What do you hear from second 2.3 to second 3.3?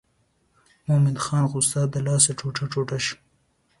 ټوټه ټوټه شو.